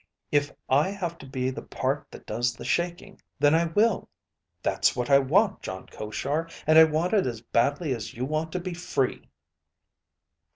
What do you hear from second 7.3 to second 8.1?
badly